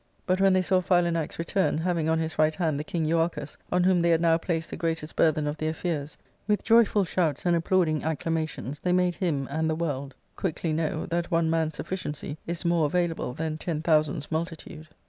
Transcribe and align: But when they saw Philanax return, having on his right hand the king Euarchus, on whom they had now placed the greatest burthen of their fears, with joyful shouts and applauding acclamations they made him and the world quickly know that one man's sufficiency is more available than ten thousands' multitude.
But 0.25 0.41
when 0.41 0.53
they 0.53 0.63
saw 0.63 0.81
Philanax 0.81 1.37
return, 1.37 1.77
having 1.77 2.09
on 2.09 2.17
his 2.17 2.39
right 2.39 2.55
hand 2.55 2.79
the 2.79 2.83
king 2.83 3.05
Euarchus, 3.05 3.55
on 3.71 3.83
whom 3.83 3.99
they 3.99 4.09
had 4.09 4.19
now 4.19 4.35
placed 4.39 4.71
the 4.71 4.75
greatest 4.75 5.15
burthen 5.15 5.45
of 5.45 5.57
their 5.57 5.75
fears, 5.75 6.17
with 6.47 6.63
joyful 6.63 7.03
shouts 7.03 7.45
and 7.45 7.55
applauding 7.55 8.01
acclamations 8.01 8.79
they 8.79 8.93
made 8.93 9.13
him 9.13 9.47
and 9.51 9.69
the 9.69 9.75
world 9.75 10.15
quickly 10.35 10.73
know 10.73 11.05
that 11.05 11.29
one 11.29 11.51
man's 11.51 11.75
sufficiency 11.75 12.39
is 12.47 12.65
more 12.65 12.87
available 12.87 13.35
than 13.35 13.59
ten 13.59 13.83
thousands' 13.83 14.31
multitude. 14.31 14.87